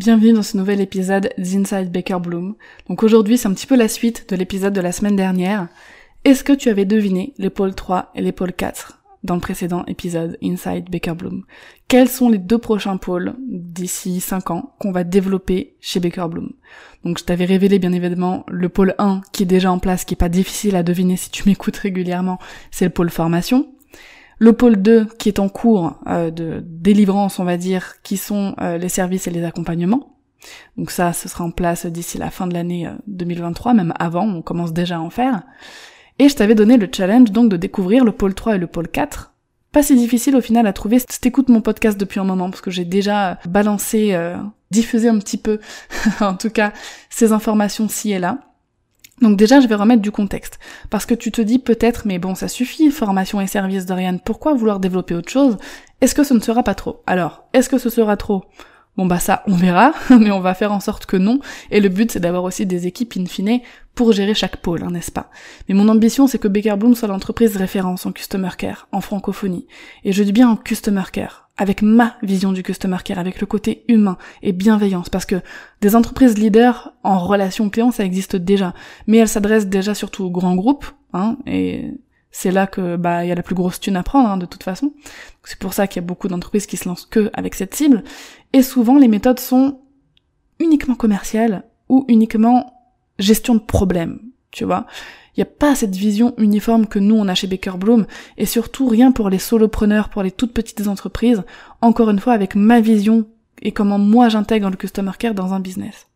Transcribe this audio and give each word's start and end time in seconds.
Bienvenue 0.00 0.32
dans 0.32 0.42
ce 0.42 0.56
nouvel 0.56 0.80
épisode 0.80 1.28
d'Inside 1.36 1.92
Baker 1.92 2.20
Bloom. 2.22 2.54
Donc 2.88 3.02
aujourd'hui, 3.02 3.36
c'est 3.36 3.48
un 3.48 3.52
petit 3.52 3.66
peu 3.66 3.76
la 3.76 3.86
suite 3.86 4.30
de 4.30 4.34
l'épisode 4.34 4.72
de 4.72 4.80
la 4.80 4.92
semaine 4.92 5.14
dernière. 5.14 5.68
Est-ce 6.24 6.42
que 6.42 6.54
tu 6.54 6.70
avais 6.70 6.86
deviné 6.86 7.34
les 7.36 7.50
pôles 7.50 7.74
3 7.74 8.10
et 8.14 8.22
les 8.22 8.32
pôles 8.32 8.54
4 8.54 9.02
dans 9.24 9.34
le 9.34 9.42
précédent 9.42 9.84
épisode 9.88 10.38
Inside 10.42 10.88
Baker 10.88 11.12
Bloom? 11.12 11.44
Quels 11.86 12.08
sont 12.08 12.30
les 12.30 12.38
deux 12.38 12.56
prochains 12.56 12.96
pôles 12.96 13.34
d'ici 13.46 14.20
5 14.20 14.50
ans 14.52 14.74
qu'on 14.78 14.90
va 14.90 15.04
développer 15.04 15.74
chez 15.82 16.00
Baker 16.00 16.28
Bloom? 16.30 16.54
Donc 17.04 17.18
je 17.18 17.24
t'avais 17.24 17.44
révélé 17.44 17.78
bien 17.78 17.92
évidemment 17.92 18.46
le 18.48 18.70
pôle 18.70 18.94
1 18.96 19.20
qui 19.32 19.42
est 19.42 19.46
déjà 19.46 19.70
en 19.70 19.80
place, 19.80 20.06
qui 20.06 20.14
est 20.14 20.16
pas 20.16 20.30
difficile 20.30 20.76
à 20.76 20.82
deviner 20.82 21.18
si 21.18 21.28
tu 21.28 21.46
m'écoutes 21.46 21.76
régulièrement, 21.76 22.38
c'est 22.70 22.86
le 22.86 22.90
pôle 22.90 23.10
formation. 23.10 23.68
Le 24.42 24.54
pôle 24.54 24.76
2 24.76 25.04
qui 25.18 25.28
est 25.28 25.38
en 25.38 25.50
cours 25.50 26.00
euh, 26.06 26.30
de 26.30 26.64
délivrance, 26.64 27.38
on 27.38 27.44
va 27.44 27.58
dire, 27.58 28.00
qui 28.02 28.16
sont 28.16 28.54
euh, 28.62 28.78
les 28.78 28.88
services 28.88 29.26
et 29.26 29.30
les 29.30 29.44
accompagnements. 29.44 30.16
Donc 30.78 30.90
ça, 30.90 31.12
ce 31.12 31.28
sera 31.28 31.44
en 31.44 31.50
place 31.50 31.84
d'ici 31.84 32.16
la 32.16 32.30
fin 32.30 32.46
de 32.46 32.54
l'année 32.54 32.88
2023, 33.06 33.72
euh, 33.72 33.74
même 33.74 33.94
avant, 33.98 34.26
on 34.26 34.40
commence 34.40 34.72
déjà 34.72 34.96
à 34.96 35.00
en 35.00 35.10
faire. 35.10 35.42
Et 36.18 36.30
je 36.30 36.34
t'avais 36.34 36.54
donné 36.54 36.78
le 36.78 36.88
challenge 36.90 37.30
donc 37.32 37.50
de 37.50 37.58
découvrir 37.58 38.02
le 38.02 38.12
pôle 38.12 38.32
3 38.32 38.56
et 38.56 38.58
le 38.58 38.66
pôle 38.66 38.88
4. 38.88 39.34
Pas 39.72 39.82
si 39.82 39.94
difficile 39.94 40.34
au 40.34 40.40
final 40.40 40.66
à 40.66 40.72
trouver 40.72 41.00
si 41.00 41.20
t'écoutes 41.20 41.50
mon 41.50 41.60
podcast 41.60 42.00
depuis 42.00 42.18
un 42.18 42.24
moment, 42.24 42.48
parce 42.48 42.62
que 42.62 42.70
j'ai 42.70 42.86
déjà 42.86 43.38
balancé, 43.46 44.18
diffusé 44.70 45.08
un 45.08 45.18
petit 45.18 45.36
peu, 45.36 45.60
en 46.20 46.34
tout 46.34 46.50
cas, 46.50 46.72
ces 47.10 47.32
informations 47.32 47.88
ci 47.88 48.10
et 48.10 48.18
là. 48.18 48.49
Donc 49.20 49.36
déjà, 49.36 49.60
je 49.60 49.68
vais 49.68 49.74
remettre 49.74 50.02
du 50.02 50.10
contexte. 50.10 50.58
Parce 50.88 51.06
que 51.06 51.14
tu 51.14 51.30
te 51.30 51.40
dis 51.40 51.58
peut-être, 51.58 52.06
mais 52.06 52.18
bon, 52.18 52.34
ça 52.34 52.48
suffit, 52.48 52.90
formation 52.90 53.40
et 53.40 53.46
service 53.46 53.86
d'Oriane, 53.86 54.20
pourquoi 54.20 54.54
vouloir 54.54 54.80
développer 54.80 55.14
autre 55.14 55.30
chose? 55.30 55.58
Est-ce 56.00 56.14
que 56.14 56.24
ce 56.24 56.34
ne 56.34 56.40
sera 56.40 56.62
pas 56.62 56.74
trop? 56.74 57.02
Alors, 57.06 57.44
est-ce 57.52 57.68
que 57.68 57.78
ce 57.78 57.90
sera 57.90 58.16
trop? 58.16 58.44
Bon 58.96 59.06
bah 59.06 59.18
ça, 59.18 59.42
on 59.46 59.54
verra, 59.54 59.92
mais 60.10 60.30
on 60.30 60.40
va 60.40 60.54
faire 60.54 60.72
en 60.72 60.80
sorte 60.80 61.06
que 61.06 61.16
non. 61.16 61.40
Et 61.70 61.80
le 61.80 61.88
but, 61.88 62.10
c'est 62.10 62.20
d'avoir 62.20 62.44
aussi 62.44 62.66
des 62.66 62.86
équipes 62.86 63.14
in 63.16 63.26
fine 63.26 63.60
pour 63.94 64.12
gérer 64.12 64.34
chaque 64.34 64.56
pôle, 64.56 64.82
hein, 64.82 64.90
n'est-ce 64.90 65.12
pas? 65.12 65.30
Mais 65.68 65.74
mon 65.74 65.88
ambition, 65.88 66.26
c'est 66.26 66.38
que 66.38 66.48
Baker 66.48 66.76
Bloom 66.76 66.94
soit 66.94 67.08
l'entreprise 67.08 67.56
référence 67.56 68.06
en 68.06 68.12
customer 68.12 68.50
care, 68.56 68.88
en 68.92 69.00
francophonie. 69.00 69.66
Et 70.04 70.12
je 70.12 70.22
dis 70.22 70.32
bien 70.32 70.48
en 70.48 70.56
customer 70.56 71.04
care 71.12 71.50
avec 71.60 71.82
ma 71.82 72.16
vision 72.22 72.52
du 72.52 72.62
customer 72.62 72.96
care, 73.04 73.18
avec 73.18 73.38
le 73.38 73.46
côté 73.46 73.84
humain 73.88 74.16
et 74.42 74.52
bienveillance, 74.52 75.10
parce 75.10 75.26
que 75.26 75.42
des 75.82 75.94
entreprises 75.94 76.38
leaders 76.38 76.94
en 77.02 77.18
relation 77.18 77.68
client, 77.68 77.90
ça 77.90 78.02
existe 78.02 78.34
déjà, 78.34 78.72
mais 79.06 79.18
elles 79.18 79.28
s'adressent 79.28 79.66
déjà 79.66 79.94
surtout 79.94 80.24
aux 80.24 80.30
grands 80.30 80.56
groupes, 80.56 80.86
hein, 81.12 81.36
et 81.46 81.92
c'est 82.30 82.50
là 82.50 82.66
que 82.66 82.96
bah 82.96 83.24
il 83.24 83.28
y 83.28 83.32
a 83.32 83.34
la 83.34 83.42
plus 83.42 83.54
grosse 83.54 83.80
thune 83.80 83.96
à 83.96 84.02
prendre 84.02 84.28
hein, 84.28 84.36
de 84.36 84.46
toute 84.46 84.62
façon. 84.62 84.92
C'est 85.44 85.58
pour 85.58 85.74
ça 85.74 85.86
qu'il 85.86 86.00
y 86.00 86.04
a 86.04 86.06
beaucoup 86.06 86.28
d'entreprises 86.28 86.66
qui 86.66 86.76
se 86.76 86.88
lancent 86.88 87.06
que 87.06 87.30
avec 87.32 87.54
cette 87.54 87.74
cible, 87.74 88.04
et 88.52 88.62
souvent 88.62 88.98
les 88.98 89.08
méthodes 89.08 89.40
sont 89.40 89.80
uniquement 90.58 90.94
commerciales 90.94 91.64
ou 91.88 92.04
uniquement 92.08 92.72
gestion 93.18 93.54
de 93.54 93.60
problèmes, 93.60 94.20
tu 94.50 94.64
vois. 94.64 94.86
Il 95.36 95.40
n'y 95.40 95.42
a 95.42 95.46
pas 95.46 95.74
cette 95.74 95.94
vision 95.94 96.34
uniforme 96.38 96.86
que 96.86 96.98
nous 96.98 97.16
on 97.16 97.28
a 97.28 97.34
chez 97.34 97.46
Baker 97.46 97.78
Bloom 97.78 98.06
et 98.36 98.46
surtout 98.46 98.86
rien 98.88 99.12
pour 99.12 99.30
les 99.30 99.38
solopreneurs, 99.38 100.08
pour 100.08 100.22
les 100.22 100.32
toutes 100.32 100.52
petites 100.52 100.86
entreprises, 100.86 101.42
encore 101.80 102.10
une 102.10 102.18
fois 102.18 102.32
avec 102.32 102.54
ma 102.54 102.80
vision 102.80 103.26
et 103.62 103.72
comment 103.72 103.98
moi 103.98 104.28
j'intègre 104.28 104.70
le 104.70 104.76
customer 104.76 105.12
care 105.18 105.34
dans 105.34 105.54
un 105.54 105.60
business. 105.60 106.06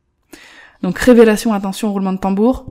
Donc 0.82 0.98
révélation, 0.98 1.52
attention, 1.52 1.92
roulement 1.92 2.12
de 2.12 2.18
tambour. 2.18 2.66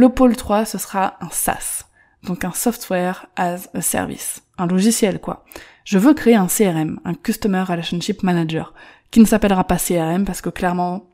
Le 0.00 0.08
pôle 0.08 0.34
3, 0.34 0.64
ce 0.64 0.78
sera 0.78 1.18
un 1.20 1.28
SaaS. 1.30 1.84
Donc 2.22 2.46
un 2.46 2.52
software 2.52 3.26
as 3.36 3.68
a 3.74 3.82
service. 3.82 4.42
Un 4.56 4.66
logiciel, 4.66 5.20
quoi. 5.20 5.44
Je 5.84 5.98
veux 5.98 6.14
créer 6.14 6.36
un 6.36 6.46
CRM, 6.46 7.00
un 7.04 7.12
Customer 7.12 7.60
Relationship 7.60 8.22
Manager, 8.22 8.72
qui 9.10 9.20
ne 9.20 9.26
s'appellera 9.26 9.64
pas 9.64 9.76
CRM 9.76 10.24
parce 10.24 10.40
que 10.40 10.48
clairement, 10.48 11.04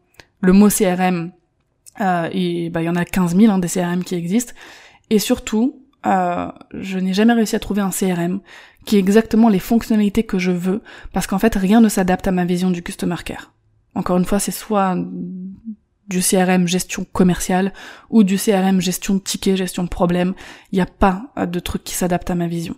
le 0.41 0.52
mot 0.52 0.69
CRM, 0.69 1.32
euh, 2.00 2.70
bah, 2.70 2.80
il 2.80 2.84
y 2.84 2.88
en 2.88 2.94
a 2.94 3.04
15 3.04 3.34
000 3.34 3.52
hein, 3.52 3.58
des 3.58 3.66
CRM 3.66 4.04
qui 4.04 4.14
existent. 4.14 4.52
Et 5.10 5.18
surtout, 5.18 5.82
euh, 6.06 6.47
je 6.72 7.00
n'ai 7.00 7.12
jamais 7.12 7.32
réussi 7.32 7.56
à 7.56 7.58
trouver 7.58 7.82
un 7.82 7.91
CRM 7.91 8.38
qui 8.84 8.94
ait 8.94 9.00
exactement 9.00 9.48
les 9.48 9.58
fonctionnalités 9.58 10.22
que 10.22 10.38
je 10.38 10.53
veux, 10.53 10.80
parce 11.12 11.26
qu'en 11.26 11.41
fait, 11.41 11.56
rien 11.56 11.80
ne 11.80 11.88
s'adapte 11.88 12.28
à 12.28 12.30
ma 12.30 12.44
vision 12.44 12.70
du 12.70 12.84
customer 12.84 13.16
care. 13.24 13.53
Encore 13.97 14.16
une 14.16 14.24
fois, 14.24 14.38
c'est 14.38 14.53
soit 14.53 14.97
du 16.08 16.20
CRM 16.20 16.66
gestion 16.66 17.06
commerciale 17.12 17.72
ou 18.10 18.24
du 18.24 18.36
CRM 18.36 18.80
gestion 18.80 19.14
de 19.14 19.20
tickets, 19.20 19.56
gestion 19.56 19.84
de 19.84 19.88
problèmes. 19.88 20.34
Il 20.72 20.76
n'y 20.76 20.82
a 20.82 20.86
pas 20.86 21.32
de 21.36 21.60
truc 21.60 21.84
qui 21.84 21.94
s'adapte 21.94 22.30
à 22.30 22.34
ma 22.34 22.46
vision. 22.46 22.76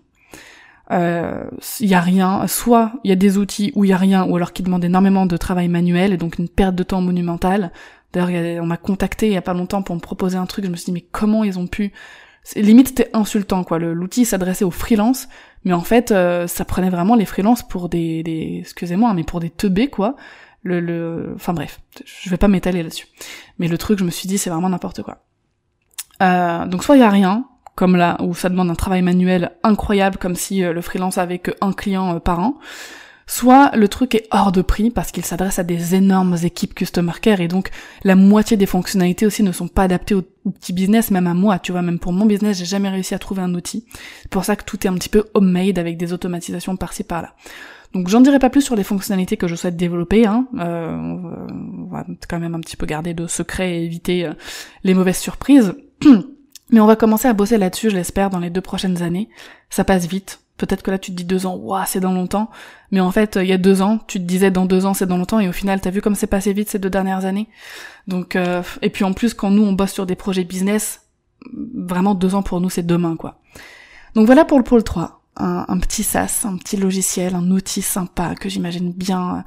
Il 0.90 0.96
euh, 0.96 1.44
y 1.80 1.92
a 1.92 2.00
rien, 2.00 2.46
soit 2.46 2.92
il 3.04 3.10
y 3.10 3.12
a 3.12 3.16
des 3.16 3.36
outils 3.36 3.72
où 3.74 3.84
il 3.84 3.88
y 3.88 3.92
a 3.92 3.98
rien, 3.98 4.24
ou 4.24 4.36
alors 4.36 4.54
qui 4.54 4.62
demandent 4.62 4.84
énormément 4.84 5.26
de 5.26 5.36
travail 5.36 5.68
manuel 5.68 6.14
et 6.14 6.16
donc 6.16 6.38
une 6.38 6.48
perte 6.48 6.74
de 6.74 6.82
temps 6.82 7.02
monumentale, 7.02 7.72
D'ailleurs, 8.12 8.62
on 8.62 8.66
m'a 8.66 8.76
contacté 8.76 9.26
il 9.26 9.32
y 9.32 9.36
a 9.36 9.42
pas 9.42 9.54
longtemps 9.54 9.82
pour 9.82 9.94
me 9.94 10.00
proposer 10.00 10.38
un 10.38 10.46
truc. 10.46 10.64
Je 10.64 10.70
me 10.70 10.76
suis 10.76 10.86
dit 10.86 10.92
mais 10.92 11.04
comment 11.12 11.44
ils 11.44 11.58
ont 11.58 11.66
pu? 11.66 11.92
Limite 12.56 12.88
c'était 12.88 13.10
insultant 13.12 13.64
quoi. 13.64 13.78
L'outil 13.78 14.24
s'adressait 14.24 14.64
aux 14.64 14.70
freelances, 14.70 15.28
mais 15.64 15.74
en 15.74 15.82
fait 15.82 16.10
euh, 16.10 16.46
ça 16.46 16.64
prenait 16.64 16.88
vraiment 16.88 17.14
les 17.14 17.26
freelances 17.26 17.66
pour 17.66 17.90
des, 17.90 18.22
des 18.22 18.58
excusez-moi, 18.60 19.12
mais 19.12 19.24
pour 19.24 19.40
des 19.40 19.50
teubés 19.50 19.88
quoi. 19.88 20.16
Le, 20.62 20.80
le, 20.80 21.32
enfin 21.36 21.52
bref, 21.52 21.80
je 22.04 22.30
vais 22.30 22.36
pas 22.36 22.48
m'étaler 22.48 22.82
là-dessus. 22.82 23.06
Mais 23.58 23.68
le 23.68 23.78
truc, 23.78 23.98
je 23.98 24.04
me 24.04 24.10
suis 24.10 24.28
dit 24.28 24.38
c'est 24.38 24.50
vraiment 24.50 24.68
n'importe 24.68 25.02
quoi. 25.02 25.24
Euh, 26.20 26.66
donc 26.66 26.82
soit 26.82 26.96
il 26.96 27.00
y 27.00 27.04
a 27.04 27.10
rien, 27.10 27.44
comme 27.74 27.96
là 27.96 28.16
où 28.20 28.34
ça 28.34 28.48
demande 28.48 28.70
un 28.70 28.74
travail 28.74 29.02
manuel 29.02 29.52
incroyable, 29.62 30.18
comme 30.18 30.34
si 30.34 30.64
euh, 30.64 30.72
le 30.72 30.80
freelance 30.80 31.16
avait 31.16 31.38
que 31.38 31.52
un 31.60 31.72
client 31.72 32.18
par 32.20 32.40
an 32.40 32.58
soit 33.28 33.70
le 33.76 33.86
truc 33.86 34.14
est 34.16 34.26
hors 34.32 34.50
de 34.50 34.62
prix 34.62 34.90
parce 34.90 35.12
qu'il 35.12 35.24
s'adresse 35.24 35.60
à 35.60 35.62
des 35.62 35.94
énormes 35.94 36.36
équipes 36.42 36.74
customer 36.74 37.12
care 37.20 37.40
et 37.40 37.46
donc 37.46 37.70
la 38.02 38.16
moitié 38.16 38.56
des 38.56 38.66
fonctionnalités 38.66 39.26
aussi 39.26 39.42
ne 39.44 39.52
sont 39.52 39.68
pas 39.68 39.84
adaptées 39.84 40.14
au, 40.14 40.22
petit 40.22 40.72
business, 40.72 41.10
même 41.10 41.26
à 41.26 41.34
moi, 41.34 41.58
tu 41.58 41.72
vois, 41.72 41.82
même 41.82 41.98
pour 41.98 42.14
mon 42.14 42.24
business, 42.24 42.56
j'ai 42.56 42.64
jamais 42.64 42.88
réussi 42.88 43.14
à 43.14 43.18
trouver 43.18 43.42
un 43.42 43.52
outil. 43.52 43.84
C'est 44.22 44.30
pour 44.30 44.46
ça 44.46 44.56
que 44.56 44.64
tout 44.64 44.86
est 44.86 44.88
un 44.88 44.94
petit 44.94 45.10
peu 45.10 45.24
homemade 45.34 45.78
avec 45.78 45.98
des 45.98 46.14
automatisations 46.14 46.74
par-ci 46.76 47.04
par-là. 47.04 47.34
Donc 47.94 48.08
j'en 48.08 48.20
dirai 48.20 48.38
pas 48.38 48.50
plus 48.50 48.62
sur 48.62 48.76
les 48.76 48.84
fonctionnalités 48.84 49.36
que 49.36 49.48
je 49.48 49.54
souhaite 49.54 49.76
développer, 49.76 50.26
hein. 50.26 50.46
Euh, 50.58 50.94
on 50.96 51.88
va 51.90 52.04
quand 52.28 52.38
même 52.38 52.54
un 52.54 52.60
petit 52.60 52.76
peu 52.76 52.86
garder 52.86 53.14
de 53.14 53.26
secret 53.26 53.76
et 53.76 53.84
éviter 53.84 54.26
euh, 54.26 54.32
les 54.84 54.94
mauvaises 54.94 55.18
surprises. 55.18 55.74
Mais 56.70 56.80
on 56.80 56.86
va 56.86 56.96
commencer 56.96 57.28
à 57.28 57.32
bosser 57.32 57.56
là-dessus, 57.56 57.88
je 57.88 57.96
l'espère, 57.96 58.28
dans 58.28 58.40
les 58.40 58.50
deux 58.50 58.60
prochaines 58.60 59.02
années. 59.02 59.30
Ça 59.70 59.84
passe 59.84 60.06
vite, 60.06 60.40
Peut-être 60.58 60.82
que 60.82 60.90
là 60.90 60.98
tu 60.98 61.12
te 61.12 61.16
dis 61.16 61.24
deux 61.24 61.46
ans, 61.46 61.54
waouh, 61.54 61.84
c'est 61.86 62.00
dans 62.00 62.12
longtemps. 62.12 62.50
Mais 62.90 63.00
en 63.00 63.12
fait, 63.12 63.38
il 63.40 63.46
y 63.46 63.52
a 63.52 63.58
deux 63.58 63.80
ans, 63.80 64.00
tu 64.06 64.18
te 64.18 64.24
disais 64.24 64.50
dans 64.50 64.66
deux 64.66 64.84
ans 64.86 64.92
c'est 64.92 65.06
dans 65.06 65.16
longtemps, 65.16 65.40
et 65.40 65.48
au 65.48 65.52
final, 65.52 65.80
t'as 65.80 65.90
vu 65.90 66.02
comme 66.02 66.16
c'est 66.16 66.26
passé 66.26 66.52
vite 66.52 66.68
ces 66.68 66.80
deux 66.80 66.90
dernières 66.90 67.24
années. 67.24 67.48
Donc, 68.08 68.34
euh, 68.34 68.62
et 68.82 68.90
puis 68.90 69.04
en 69.04 69.12
plus, 69.12 69.34
quand 69.34 69.50
nous 69.50 69.62
on 69.62 69.72
bosse 69.72 69.92
sur 69.92 70.04
des 70.04 70.16
projets 70.16 70.44
business, 70.44 71.02
vraiment 71.54 72.16
deux 72.16 72.34
ans 72.34 72.42
pour 72.42 72.60
nous 72.60 72.68
c'est 72.68 72.84
demain 72.84 73.16
quoi. 73.16 73.40
Donc 74.14 74.26
voilà 74.26 74.44
pour 74.44 74.58
le 74.58 74.64
pôle 74.64 74.82
3. 74.82 75.17
Un, 75.40 75.78
petit 75.78 76.02
SaaS, 76.02 76.44
un 76.44 76.56
petit 76.56 76.76
logiciel, 76.76 77.36
un 77.36 77.50
outil 77.52 77.80
sympa 77.80 78.34
que 78.34 78.48
j'imagine 78.48 78.92
bien 78.92 79.36
euh, 79.36 79.40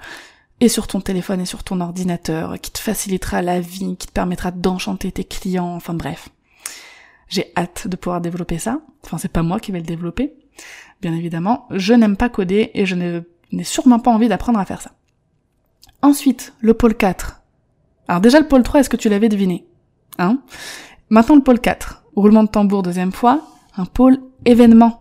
et 0.61 0.69
sur 0.69 0.87
ton 0.87 1.01
téléphone 1.01 1.41
et 1.41 1.45
sur 1.45 1.63
ton 1.63 1.81
ordinateur, 1.81 2.59
qui 2.61 2.71
te 2.71 2.79
facilitera 2.79 3.41
la 3.41 3.59
vie, 3.59 3.97
qui 3.97 4.07
te 4.07 4.13
permettra 4.13 4.51
d'enchanter 4.51 5.11
tes 5.11 5.25
clients, 5.25 5.75
enfin 5.75 5.93
bref. 5.93 6.29
J'ai 7.27 7.51
hâte 7.57 7.87
de 7.87 7.95
pouvoir 7.97 8.21
développer 8.21 8.57
ça. 8.57 8.79
Enfin, 9.03 9.17
c'est 9.17 9.31
pas 9.31 9.43
moi 9.43 9.59
qui 9.59 9.71
vais 9.71 9.79
le 9.79 9.85
développer, 9.85 10.33
bien 11.01 11.13
évidemment. 11.13 11.67
Je 11.71 11.93
n'aime 11.93 12.15
pas 12.15 12.29
coder 12.29 12.71
et 12.73 12.85
je 12.85 12.95
n'ai 12.95 13.63
sûrement 13.63 13.99
pas 13.99 14.11
envie 14.11 14.29
d'apprendre 14.29 14.59
à 14.59 14.65
faire 14.65 14.81
ça. 14.81 14.91
Ensuite, 16.01 16.53
le 16.61 16.73
pôle 16.73 16.95
4. 16.95 17.41
Alors 18.07 18.21
déjà 18.21 18.39
le 18.39 18.47
pôle 18.47 18.63
3, 18.63 18.81
est-ce 18.81 18.89
que 18.89 18.97
tu 18.97 19.09
l'avais 19.09 19.29
deviné? 19.29 19.65
Hein? 20.19 20.41
Maintenant 21.09 21.35
le 21.35 21.43
pôle 21.43 21.59
4. 21.59 22.03
Roulement 22.15 22.43
de 22.43 22.49
tambour 22.49 22.83
deuxième 22.83 23.11
fois, 23.11 23.41
un 23.77 23.85
pôle 23.85 24.19
événement. 24.45 25.00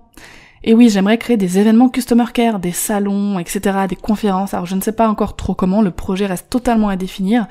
Et 0.62 0.75
oui, 0.75 0.91
j'aimerais 0.91 1.19
créer 1.19 1.37
des 1.37 1.59
événements 1.59 1.89
customer 1.89 2.27
care, 2.35 2.59
des 2.59 2.73
salons, 2.73 3.39
etc., 3.39 3.87
des 3.89 3.97
conférences. 3.97 4.55
Alors 4.55 4.67
je 4.67 4.77
ne 4.77 4.81
sais 4.81 4.93
pas 4.93 5.09
encore 5.09 5.37
trop 5.37 5.55
comment, 5.55 5.83
le 5.83 5.91
projet 5.91 6.27
reste 6.27 6.51
totalement 6.51 6.89
à 6.89 6.97
définir. 6.97 7.47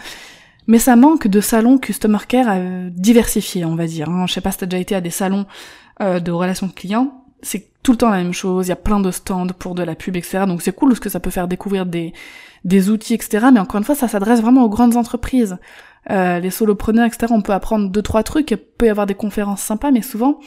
Mais 0.67 0.77
ça 0.77 0.95
manque 0.95 1.27
de 1.27 1.41
salons 1.41 1.79
customer 1.79 2.19
care 2.27 2.55
diversifiés, 2.91 3.65
on 3.65 3.75
va 3.75 3.87
dire. 3.87 4.09
Hein. 4.09 4.27
Je 4.27 4.33
sais 4.33 4.41
pas 4.41 4.51
si 4.51 4.59
t'as 4.59 4.67
déjà 4.67 4.81
été 4.81 4.95
à 4.95 5.01
des 5.01 5.09
salons 5.09 5.47
euh, 6.01 6.19
de 6.19 6.31
relations 6.31 6.69
clients 6.69 7.19
c'est 7.41 7.67
tout 7.83 7.91
le 7.91 7.97
temps 7.97 8.09
la 8.09 8.17
même 8.17 8.33
chose, 8.33 8.67
il 8.67 8.69
y 8.69 8.73
a 8.73 8.77
plein 8.77 8.99
de 8.99 9.11
stands 9.11 9.47
pour 9.47 9.75
de 9.75 9.83
la 9.83 9.95
pub, 9.95 10.15
etc. 10.15 10.43
Donc 10.45 10.61
c'est 10.61 10.73
cool 10.73 10.89
parce 10.89 10.99
que 10.99 11.09
ça 11.09 11.19
peut 11.19 11.29
faire 11.29 11.47
découvrir 11.47 11.85
des, 11.85 12.13
des 12.65 12.89
outils, 12.89 13.13
etc. 13.13 13.47
Mais 13.53 13.59
encore 13.59 13.77
une 13.77 13.83
fois, 13.83 13.95
ça 13.95 14.07
s'adresse 14.07 14.41
vraiment 14.41 14.63
aux 14.63 14.69
grandes 14.69 14.97
entreprises. 14.97 15.57
Euh, 16.09 16.39
les 16.39 16.49
solopreneurs, 16.49 17.05
etc. 17.05 17.27
On 17.29 17.41
peut 17.41 17.53
apprendre 17.53 17.89
deux, 17.89 18.01
trois 18.01 18.23
trucs, 18.23 18.51
il 18.51 18.57
peut 18.57 18.87
y 18.87 18.89
avoir 18.89 19.05
des 19.05 19.15
conférences 19.15 19.61
sympas, 19.61 19.91
mais 19.91 20.01
souvent, 20.01 20.39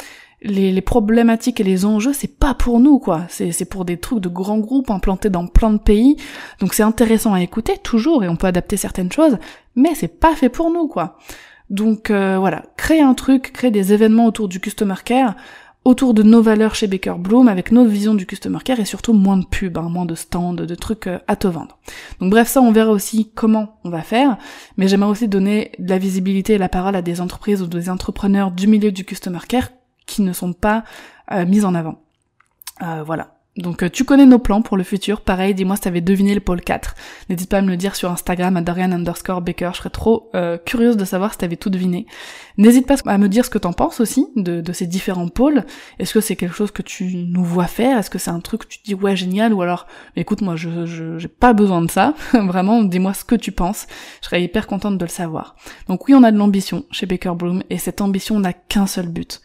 les, 0.44 0.73
les 0.73 0.81
problématiques 0.81 1.61
et 1.61 1.65
les 1.65 1.85
enjeux, 1.85 2.12
c'est 2.12 2.39
pas 2.39 2.55
pour 2.55 2.81
nous, 2.81 2.99
quoi. 2.99 3.23
C'est 3.29 3.65
pour 3.65 3.85
des 3.85 3.97
trucs 3.97 4.21
de 4.21 4.29
grands 4.29 4.59
groupes 4.59 4.91
implantés 4.91 5.31
dans 5.31 5.47
plein 5.47 5.73
de 5.73 5.79
pays. 5.79 6.17
Donc 6.61 6.75
c'est 6.75 6.83
intéressant 6.83 7.35
à 7.35 7.43
écouter, 7.43 7.79
toujours, 7.83 8.25
et 8.25 8.29
on 8.29 8.37
peut 8.37 8.47
adapter 8.47 8.77
certaines 8.77 9.12
choses, 9.12 9.39
mais 9.77 9.94
c'est 9.94 10.21
pas 10.21 10.35
fait 10.35 10.49
pour 10.49 10.71
nous, 10.71 10.89
quoi. 10.89 11.19
Donc 11.71 12.11
euh, 12.11 12.37
voilà, 12.39 12.65
créer 12.77 13.00
un 13.00 13.15
truc, 13.15 13.53
créer 13.53 13.71
des 13.71 13.93
événements 13.93 14.27
autour 14.27 14.49
du 14.49 14.61
customer 14.61 14.97
care, 15.05 15.35
autour 15.85 16.15
de 16.15 16.23
nos 16.23 16.43
valeurs 16.43 16.75
chez 16.75 16.87
Baker 16.87 17.15
Bloom, 17.19 17.49
avec 17.49 17.73
notre 17.73 17.91
vision 17.91 18.15
du 18.15 18.27
customer 18.27 18.59
care 18.65 18.79
et 18.79 18.85
surtout 18.85 19.12
moins 19.12 19.37
de 19.37 19.47
pubs, 19.47 19.79
hein, 19.79 19.88
moins 19.88 20.05
de 20.05 20.15
stands, 20.15 20.53
de 20.53 20.75
trucs 20.75 21.06
euh, 21.06 21.19
à 21.29 21.37
te 21.37 21.49
vendre. 21.49 21.79
Donc 22.21 22.31
bref, 22.31 22.49
ça 22.49 22.61
on 22.61 22.73
verra 22.73 22.91
aussi 22.91 23.31
comment 23.35 23.81
on 23.85 23.91
va 23.91 24.03
faire, 24.03 24.37
mais 24.77 24.87
j'aimerais 24.87 25.11
aussi 25.11 25.29
donner 25.29 25.73
de 25.79 25.88
la 25.88 25.99
visibilité 25.99 26.55
et 26.55 26.59
la 26.59 26.69
parole 26.69 26.95
à 26.95 27.03
des 27.03 27.21
entreprises 27.21 27.62
ou 27.62 27.67
des 27.67 27.88
entrepreneurs 27.88 28.50
du 28.50 28.67
milieu 28.67 28.93
du 28.93 29.05
customer 29.05 29.41
care 29.49 29.71
qui 30.12 30.23
ne 30.23 30.32
sont 30.32 30.53
pas 30.53 30.85
euh, 31.32 31.47
mis 31.47 31.64
en 31.64 31.75
avant. 31.75 32.03
Euh, 32.82 33.03
voilà. 33.05 33.35
Donc 33.59 33.82
euh, 33.82 33.91
tu 33.91 34.05
connais 34.05 34.25
nos 34.25 34.38
plans 34.38 34.62
pour 34.62 34.79
le 34.79 34.82
futur, 34.82 35.20
pareil, 35.20 35.55
dis-moi 35.55 35.76
si 35.76 35.82
t'avais 35.82 36.00
deviné 36.00 36.35
le 36.35 36.41
pôle 36.41 36.62
4. 36.62 36.94
N'hésite 37.29 37.50
pas 37.50 37.59
à 37.59 37.61
me 37.61 37.69
le 37.69 37.76
dire 37.76 37.94
sur 37.97 38.11
Instagram 38.11 38.56
à 38.56 38.62
Dorian 38.62 38.93
underscore 38.93 39.43
Baker, 39.43 39.70
je 39.75 39.79
serais 39.79 39.91
trop 39.91 40.31
euh, 40.35 40.56
curieuse 40.56 40.97
de 40.97 41.05
savoir 41.05 41.32
si 41.32 41.38
t'avais 41.38 41.56
tout 41.56 41.69
deviné. 41.69 42.06
N'hésite 42.56 42.87
pas 42.87 42.97
à 43.05 43.19
me 43.19 43.29
dire 43.29 43.44
ce 43.44 43.50
que 43.50 43.59
t'en 43.59 43.75
penses 43.75 44.00
aussi 44.00 44.26
de, 44.37 44.62
ces 44.73 44.87
différents 44.87 45.29
pôles. 45.29 45.64
Est-ce 45.99 46.14
que 46.14 46.23
c'est 46.23 46.35
quelque 46.35 46.55
chose 46.55 46.70
que 46.70 46.81
tu 46.81 47.14
nous 47.14 47.44
vois 47.44 47.67
faire? 47.67 47.99
Est-ce 47.99 48.09
que 48.09 48.19
c'est 48.19 48.31
un 48.31 48.41
truc 48.41 48.62
que 48.62 48.69
tu 48.69 48.79
dis 48.85 48.94
ouais 48.94 49.17
génial? 49.17 49.53
Ou 49.53 49.61
alors 49.61 49.87
écoute 50.17 50.41
moi 50.41 50.56
je 50.56 50.87
j'ai 51.19 51.29
pas 51.29 51.53
besoin 51.53 51.82
de 51.82 51.91
ça, 51.91 52.14
vraiment 52.32 52.82
dis-moi 52.82 53.12
ce 53.12 53.25
que 53.25 53.35
tu 53.35 53.53
penses, 53.53 53.87
je 54.23 54.29
serais 54.29 54.43
hyper 54.43 54.67
contente 54.67 54.97
de 54.97 55.05
le 55.05 55.11
savoir. 55.11 55.56
Donc 55.88 56.09
oui 56.09 56.14
on 56.14 56.23
a 56.23 56.32
de 56.32 56.38
l'ambition 56.38 56.87
chez 56.91 57.05
Baker 57.05 57.35
Bloom 57.37 57.62
et 57.69 57.76
cette 57.76 58.00
ambition 58.00 58.41
n'a 58.41 58.55
qu'un 58.55 58.87
seul 58.87 59.09
but, 59.09 59.43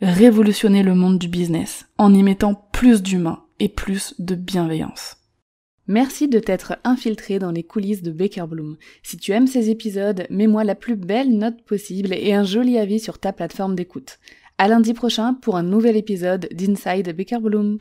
révolutionner 0.00 0.82
le 0.82 0.94
monde 0.94 1.18
du 1.18 1.28
business 1.28 1.86
en 1.98 2.14
y 2.14 2.22
mettant 2.22 2.54
plus 2.72 3.02
d'humains 3.02 3.44
et 3.58 3.68
plus 3.68 4.14
de 4.18 4.34
bienveillance. 4.34 5.16
Merci 5.86 6.28
de 6.28 6.38
t'être 6.38 6.78
infiltré 6.84 7.38
dans 7.38 7.50
les 7.50 7.64
coulisses 7.64 8.02
de 8.02 8.12
Baker 8.12 8.44
Bloom. 8.48 8.76
Si 9.02 9.16
tu 9.16 9.32
aimes 9.32 9.48
ces 9.48 9.70
épisodes, 9.70 10.26
mets-moi 10.30 10.62
la 10.62 10.76
plus 10.76 10.94
belle 10.94 11.36
note 11.36 11.62
possible 11.62 12.12
et 12.12 12.32
un 12.32 12.44
joli 12.44 12.78
avis 12.78 13.00
sur 13.00 13.18
ta 13.18 13.32
plateforme 13.32 13.74
d'écoute. 13.74 14.18
À 14.56 14.68
lundi 14.68 14.94
prochain 14.94 15.34
pour 15.34 15.56
un 15.56 15.62
nouvel 15.62 15.96
épisode 15.96 16.48
d'Inside 16.52 17.14
Baker 17.16 17.38
Bloom. 17.38 17.78